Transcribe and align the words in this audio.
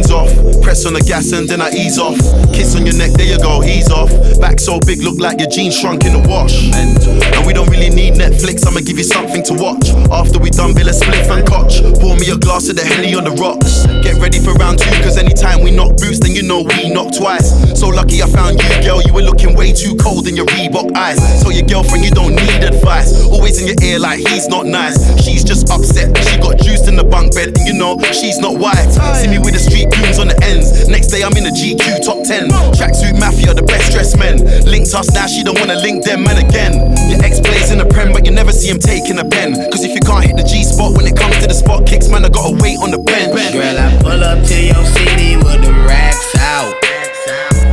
jeans 0.00 0.10
off. 0.12 0.39
Press 0.70 0.86
on 0.86 0.94
the 0.94 1.02
gas 1.02 1.32
and 1.32 1.48
then 1.48 1.60
I 1.60 1.74
ease 1.74 1.98
off. 1.98 2.14
Kiss 2.54 2.78
on 2.78 2.86
your 2.86 2.94
neck, 2.94 3.10
there 3.18 3.26
you 3.26 3.42
go, 3.42 3.58
ease 3.66 3.90
off. 3.90 4.06
Back 4.38 4.60
so 4.60 4.78
big, 4.78 5.02
look 5.02 5.18
like 5.18 5.42
your 5.42 5.50
jeans 5.50 5.74
shrunk 5.74 6.06
in 6.06 6.14
the 6.14 6.22
wash. 6.30 6.70
And 6.70 6.94
we 7.42 7.50
don't 7.50 7.66
really 7.66 7.90
need 7.90 8.14
Netflix, 8.14 8.62
I'ma 8.62 8.78
give 8.86 8.94
you 8.94 9.02
something 9.02 9.42
to 9.50 9.54
watch. 9.58 9.90
After 10.14 10.38
we 10.38 10.46
done, 10.46 10.70
Bill 10.70 10.86
a 10.86 10.94
spliff 10.94 11.26
and 11.26 11.42
cotch. 11.42 11.82
Pour 11.98 12.14
me 12.14 12.30
a 12.30 12.38
glass 12.38 12.70
of 12.70 12.78
the 12.78 12.86
Henny 12.86 13.18
on 13.18 13.26
the 13.26 13.34
rocks. 13.42 13.82
Get 14.06 14.22
ready 14.22 14.38
for 14.38 14.54
round 14.62 14.78
two, 14.78 14.94
cause 15.02 15.18
anytime 15.18 15.66
we 15.66 15.74
knock 15.74 15.98
boots, 15.98 16.22
then 16.22 16.38
you 16.38 16.46
know 16.46 16.62
we 16.62 16.86
knock 16.86 17.18
twice. 17.18 17.50
So 17.74 17.90
lucky 17.90 18.22
I 18.22 18.30
found 18.30 18.62
you, 18.62 18.70
girl, 18.86 19.02
you 19.02 19.10
were 19.10 19.26
looking 19.26 19.58
way 19.58 19.74
too 19.74 19.98
cold 19.98 20.30
in 20.30 20.38
your 20.38 20.46
Reebok 20.54 20.94
eyes. 20.94 21.18
So 21.42 21.50
your 21.50 21.66
girlfriend, 21.66 22.06
you 22.06 22.14
don't 22.14 22.38
need 22.38 22.62
advice. 22.62 23.10
Always 23.26 23.58
in 23.58 23.66
your 23.66 23.80
ear 23.82 23.98
like 23.98 24.22
he's 24.22 24.46
not 24.46 24.70
nice. 24.70 25.02
She's 25.18 25.42
just 25.42 25.66
upset 25.66 26.14
she 26.30 26.38
got 26.38 26.62
juiced 26.62 26.86
in 26.86 26.94
the 26.94 27.02
bunk 27.02 27.34
bed, 27.34 27.58
and 27.58 27.66
you 27.66 27.74
know 27.74 27.98
she's 28.14 28.38
not 28.38 28.54
white. 28.54 28.86
See 29.18 29.26
me 29.26 29.42
with 29.42 29.58
the 29.58 29.62
street 29.62 29.90
goons 29.90 30.22
on 30.22 30.28
the 30.30 30.38
ends. 30.60 30.88
Next 30.88 31.08
day 31.08 31.22
I'm 31.22 31.36
in 31.36 31.44
the 31.44 31.50
GQ 31.50 32.04
top 32.04 32.24
10. 32.24 32.48
Tracksuit 32.76 33.18
mafia, 33.18 33.54
the 33.54 33.62
best 33.62 33.92
dressed 33.92 34.18
men. 34.18 34.38
Linked 34.64 34.94
us 34.94 35.10
now, 35.12 35.26
she 35.26 35.42
don't 35.42 35.58
wanna 35.58 35.76
link 35.76 36.04
them 36.04 36.24
men 36.24 36.38
again. 36.38 36.74
Your 37.08 37.22
ex 37.24 37.40
plays 37.40 37.70
in 37.70 37.78
the 37.78 37.86
prem, 37.86 38.12
but 38.12 38.24
you 38.26 38.32
never 38.32 38.52
see 38.52 38.68
him 38.68 38.78
taking 38.78 39.18
a 39.18 39.24
pen. 39.24 39.54
Cause 39.70 39.84
if 39.84 39.94
you 39.94 40.00
can't 40.00 40.24
hit 40.24 40.36
the 40.36 40.44
G 40.44 40.64
spot 40.64 40.96
when 40.96 41.06
it 41.06 41.16
comes 41.16 41.38
to 41.38 41.46
the 41.46 41.54
spot 41.54 41.86
kicks, 41.86 42.08
man, 42.08 42.24
I 42.24 42.28
gotta 42.28 42.56
wait 42.60 42.78
on 42.78 42.90
the 42.90 42.98
bench. 42.98 43.32
Girl, 43.52 43.78
I 43.78 43.96
pull 44.02 44.22
up 44.22 44.44
to 44.46 44.58
your 44.60 44.84
city 44.96 45.36
with 45.36 45.62
the 45.64 45.72
racks 45.88 46.34
out. 46.36 46.74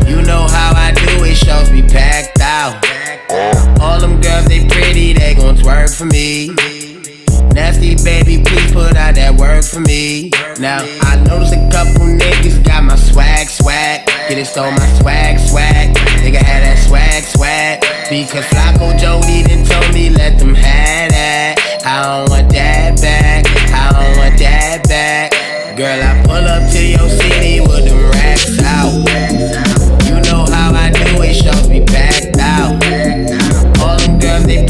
You 0.08 0.22
know 0.24 0.48
how 0.48 0.74
I 0.76 0.92
do 0.94 1.24
it, 1.26 1.36
shows 1.36 1.70
be 1.70 1.82
packed 1.82 2.40
out. 2.42 2.84
All 3.80 4.00
them 4.00 4.22
girls, 4.22 4.46
they 4.48 4.68
pretty, 4.68 5.14
they 5.14 5.36
gon' 5.36 5.56
twerk 5.58 5.96
for 5.96 6.06
me. 6.06 6.56
Nasty 7.78 8.04
baby, 8.04 8.44
please 8.44 8.72
put 8.72 8.98
out 8.98 9.14
that 9.16 9.36
work 9.38 9.64
for 9.64 9.80
me. 9.80 10.32
Now, 10.60 10.82
I 11.02 11.22
noticed 11.30 11.54
a 11.54 11.62
couple 11.70 12.10
niggas 12.10 12.66
got 12.66 12.84
my 12.84 12.96
swag, 12.96 13.48
swag. 13.48 14.08
Get 14.28 14.40
it 14.40 14.46
stole 14.46 14.72
my 14.72 14.88
swag, 14.98 15.38
swag. 15.38 15.94
Nigga 16.26 16.42
had 16.42 16.66
that 16.66 16.82
swag, 16.82 17.22
swag. 17.24 17.82
Because 18.10 18.46
Flacko 18.50 18.98
Jodye 18.98 19.46
done 19.46 19.64
told 19.64 19.94
me 19.94 20.10
let 20.10 20.40
them 20.40 20.56
have 20.56 21.12
that. 21.12 21.62
I 21.86 22.02
don't 22.02 22.30
want 22.32 22.50
that 22.54 23.00
back. 23.00 23.46
I 23.70 23.94
don't 23.94 24.18
want 24.18 24.40
that 24.40 24.88
back. 24.90 25.78
Girl, 25.78 26.02
I 26.02 26.18
pull 26.26 26.50
up 26.50 26.72
to 26.74 26.82
your 26.82 27.10
city 27.10 27.62
with 27.62 27.86
them 27.86 28.10
racks 28.18 28.58
out. 28.66 29.06
You 30.10 30.18
know 30.26 30.50
how 30.50 30.74
I 30.74 30.90
do 30.90 31.22
it, 31.22 31.36
shows 31.38 31.68
be 31.70 31.86
packed 31.86 32.42
out. 32.42 32.74
All 33.78 33.98
them 34.02 34.18
girls, 34.18 34.46
they 34.48 34.66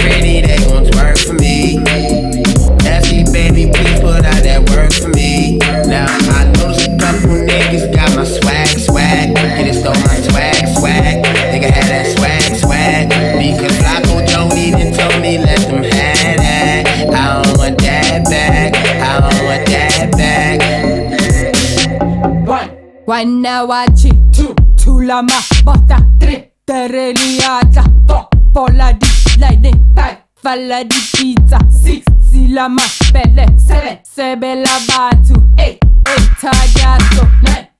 One 23.07 23.41
wachi 23.43 24.11
two 24.33 24.53
two. 24.75 24.99
Lama 25.01 25.39
bata 25.63 25.97
three 26.19 26.51
tereliata 26.65 27.83
four 28.05 28.27
fola 28.53 28.91
lightning 29.39 29.81
five 29.95 30.17
falla 30.35 30.83
di 30.83 30.95
pizza 31.15 31.57
six. 31.71 32.03
Silama 32.19 32.81
pele 33.13 33.45
seven. 33.57 33.99
Sebela 34.03 34.77
batu 34.89 35.41
eight. 35.57 35.79
Eight 36.05 36.29
tagato 36.41 37.25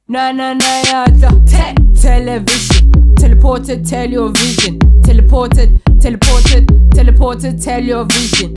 nine 0.07 0.37
nine 0.37 0.59
yata 0.85 1.29
ten. 1.45 1.75
Television 1.93 2.89
teleported 3.15 3.85
tell 3.85 4.09
your 4.09 4.29
vision 4.31 4.79
teleported 5.01 5.77
teleported 5.99 6.65
teleported 6.91 7.61
tell 7.61 7.83
your 7.83 8.05
vision 8.05 8.53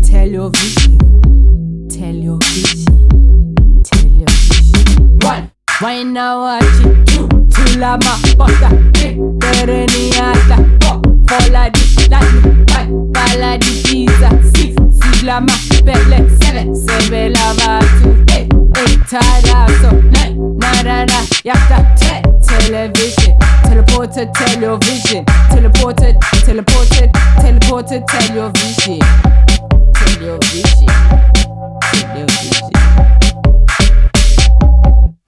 tell 0.00 0.26
your 0.28 0.50
vision 0.50 0.98
tell 1.90 2.14
your 2.14 2.38
vision 2.38 3.82
tell 3.82 4.08
your 4.08 4.30
vision 4.30 5.18
one 5.22 5.50
Wine 5.80 6.12
now 6.12 6.40
watch 6.40 6.62
it 6.84 7.06
Two 7.50 7.78
lama 7.80 8.18
Bota 8.38 8.68
Three 8.94 9.10
eh, 9.10 9.18
Tereniata 9.40 10.56
Four 10.80 11.00
Fola 11.26 11.68
di 11.70 12.08
Lati 12.08 12.64
Five 12.70 12.90
Bala 13.10 13.56
di 13.58 13.82
pizza 13.82 14.28
Six 14.54 14.74
Silama 15.00 15.52
Pele 15.84 16.28
Seven 16.40 16.74
Sebe 16.76 17.28
lava 17.30 17.78
Two 18.00 18.24
Eight 18.32 18.52
Eight 18.76 19.04
Taraso 19.08 19.90
Nine 20.12 20.36
Narana 20.58 21.26
Yakta 21.42 21.82
Ten 21.98 22.22
Television 22.40 23.36
Teleported 23.64 24.30
Tell 24.32 24.60
your 24.60 24.78
vision 24.78 25.24
Teleported 25.50 26.16
Teleported 26.44 27.10
Teleported 27.40 28.06
Tell 28.06 28.36
your 28.36 28.52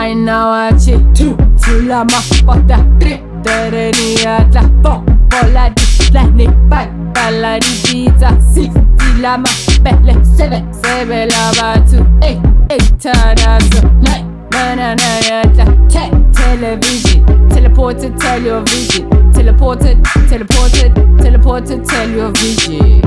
nawachi 0.00 0.98
two. 1.14 1.36
Tulama 1.60 2.22
bota 2.44 2.84
tre 2.98 3.22
tereniatla 3.42 4.62
bo 4.82 5.04
bola 5.28 5.70
di 5.70 6.12
lani 6.12 6.48
pai 6.68 6.88
bala 7.12 7.58
di 7.58 7.80
pizza. 7.84 8.36
Six. 8.52 8.72
Tilama 8.96 9.48
belle 9.82 10.24
seven. 10.24 10.72
Seven 10.72 11.28
lava 11.28 11.82
two. 11.88 12.04
Eight. 12.22 12.40
Eight 12.70 12.98
tadazo 12.98 13.82
nine. 14.00 14.26
Nine 14.50 14.96
nine 14.96 15.22
yata 15.28 15.64
ten. 15.88 16.32
Television. 16.32 17.24
Teleported 17.48 18.18
tell 18.18 18.42
your 18.42 18.62
vision. 18.62 19.08
Teleported 19.32 20.02
teleported 20.28 20.92
teleported 21.18 21.86
tell 21.86 22.08
your 22.08 22.30
vision. 22.32 23.00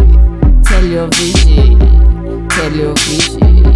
Tell 0.64 0.86
your 0.86 1.08
vision. 1.08 1.80
Tell 2.50 2.72
your 2.72 2.94
vision 2.94 3.75